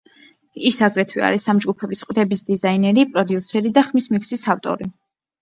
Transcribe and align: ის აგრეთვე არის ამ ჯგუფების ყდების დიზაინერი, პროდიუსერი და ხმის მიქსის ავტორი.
ის 0.69 0.77
აგრეთვე 0.87 1.21
არის 1.27 1.45
ამ 1.53 1.59
ჯგუფების 1.65 2.01
ყდების 2.07 2.41
დიზაინერი, 2.47 3.05
პროდიუსერი 3.13 3.75
და 3.77 3.87
ხმის 3.91 4.11
მიქსის 4.17 4.49
ავტორი. 4.57 4.91